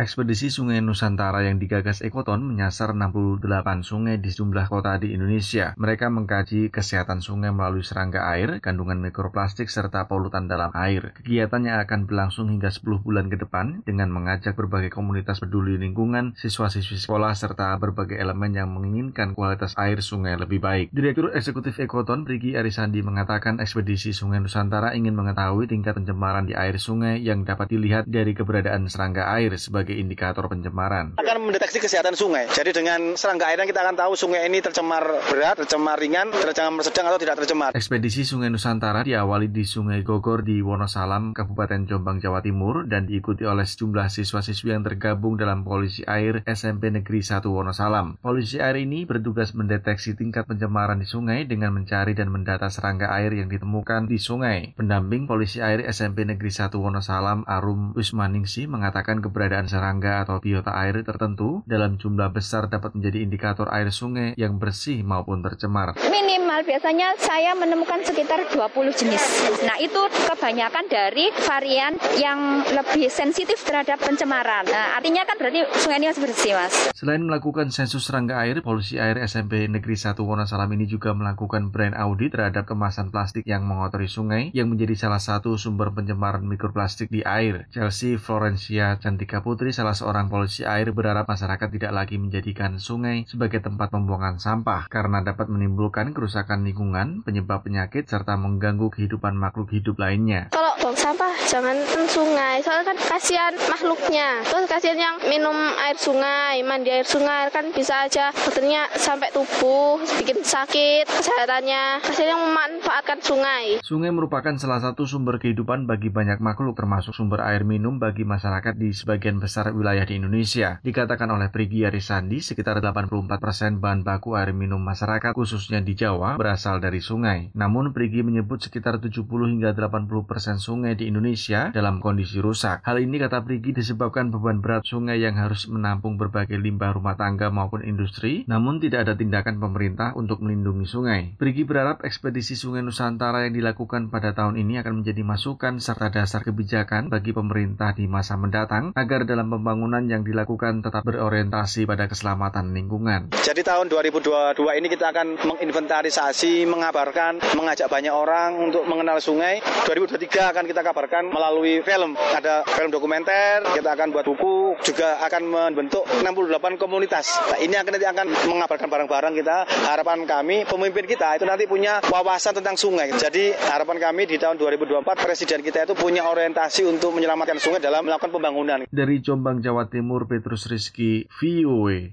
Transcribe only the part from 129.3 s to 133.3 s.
hingga 80% sungai di Indonesia dalam kondisi rusak. Hal ini,